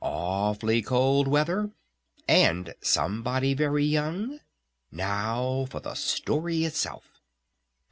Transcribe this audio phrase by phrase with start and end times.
[0.03, 1.69] Awfully cold weather?
[2.27, 4.39] And somebody very young?
[4.91, 7.21] Now for the story itself!